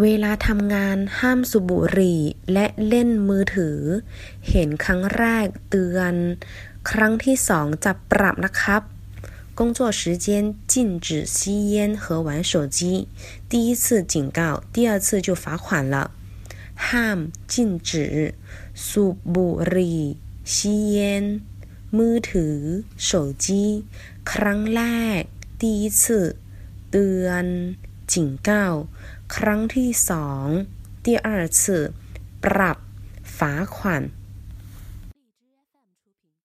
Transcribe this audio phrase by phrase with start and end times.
[0.00, 2.20] เวลาทำงานห้ามสูบบุหรี่
[2.52, 3.78] และเล่นมือถือ
[4.48, 6.14] เห็นครั้งแรกเตือน
[6.90, 8.82] ครั้งที่สองจะปรับนะครับ
[9.58, 10.26] 工作时间
[10.72, 13.08] 禁止吸烟和玩手机。
[13.50, 14.40] 第一次警告，
[14.74, 15.96] 第二次就罚款了。
[16.86, 17.18] ห้าม
[17.52, 17.54] 禁
[17.88, 17.90] 止
[18.86, 20.02] สูบบุหรี่
[20.52, 20.56] 吸
[20.96, 20.98] 烟
[21.96, 22.56] มือถือ
[23.08, 23.10] 手
[23.44, 23.46] 机
[24.30, 24.82] ครั้งแร
[25.20, 25.22] ก
[25.60, 26.02] 第一次
[26.90, 27.46] เตือน
[28.12, 28.14] 警
[28.48, 28.50] 告
[29.34, 30.46] ครั้งที่สอง
[31.04, 31.60] 第二次
[32.42, 32.78] ปรับ
[33.36, 33.76] 罚款